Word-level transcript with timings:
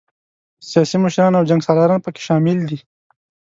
سیاسي 0.69 0.97
مشران 1.03 1.31
او 1.35 1.47
جنګ 1.49 1.61
سالاران 1.67 1.99
پکې 2.05 2.21
شامل 2.27 2.57
دي. 2.69 2.77